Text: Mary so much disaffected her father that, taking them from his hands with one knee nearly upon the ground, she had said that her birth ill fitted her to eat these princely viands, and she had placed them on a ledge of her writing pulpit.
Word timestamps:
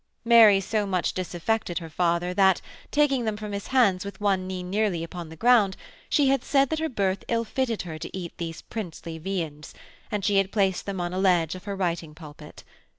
Mary 0.25 0.59
so 0.59 0.87
much 0.87 1.13
disaffected 1.13 1.77
her 1.77 1.87
father 1.87 2.33
that, 2.33 2.59
taking 2.89 3.23
them 3.23 3.37
from 3.37 3.51
his 3.51 3.67
hands 3.67 4.03
with 4.03 4.19
one 4.19 4.47
knee 4.47 4.63
nearly 4.63 5.03
upon 5.03 5.29
the 5.29 5.35
ground, 5.35 5.77
she 6.09 6.27
had 6.27 6.43
said 6.43 6.71
that 6.71 6.79
her 6.79 6.89
birth 6.89 7.23
ill 7.27 7.43
fitted 7.45 7.83
her 7.83 7.99
to 7.99 8.17
eat 8.17 8.35
these 8.39 8.63
princely 8.63 9.19
viands, 9.19 9.75
and 10.09 10.25
she 10.25 10.37
had 10.37 10.51
placed 10.51 10.87
them 10.87 10.99
on 10.99 11.13
a 11.13 11.19
ledge 11.19 11.53
of 11.53 11.65
her 11.65 11.75
writing 11.75 12.15
pulpit. 12.15 12.63